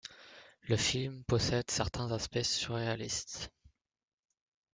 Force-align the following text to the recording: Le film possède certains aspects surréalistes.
Le 0.63 0.77
film 0.77 1.21
possède 1.25 1.69
certains 1.69 2.11
aspects 2.11 2.41
surréalistes. 2.41 3.51